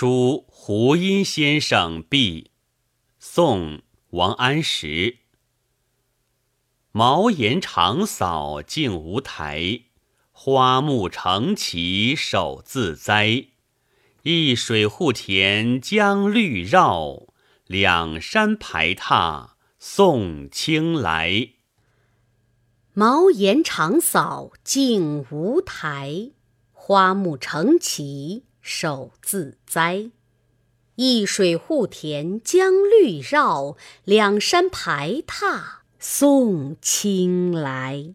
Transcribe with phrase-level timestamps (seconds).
[0.00, 2.52] 书胡因先生毕。
[3.18, 3.78] 宋·
[4.10, 5.16] 王安石。
[6.92, 9.80] 茅檐长扫净无苔，
[10.30, 13.46] 花木成畦手自栽。
[14.22, 17.26] 一水护田将绿绕，
[17.66, 21.54] 两山排闼送青来。
[22.92, 26.30] 茅檐长扫净无苔，
[26.70, 30.10] 花木成畦手自栽。
[30.96, 38.14] 一水护田将绿绕，两山排闼送青来。